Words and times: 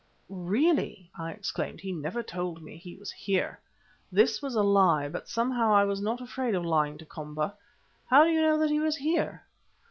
"Really!" 0.29 1.11
I 1.15 1.29
exclaimed, 1.29 1.79
"he 1.81 1.91
never 1.91 2.23
told 2.23 2.63
me 2.63 2.75
he 2.75 2.95
was 2.95 3.11
here." 3.11 3.59
(This 4.11 4.41
was 4.41 4.55
a 4.55 4.63
lie, 4.63 5.07
but 5.07 5.29
somehow 5.29 5.75
I 5.75 5.83
was 5.83 6.01
not 6.01 6.21
afraid 6.21 6.55
of 6.55 6.65
lying 6.65 6.97
to 6.97 7.05
Komba.) 7.05 7.53
"How 8.07 8.23
do 8.23 8.31
you 8.31 8.41
know 8.41 8.57
that 8.57 8.71
he 8.71 8.79
was 8.79 8.95
here?" 8.95 9.43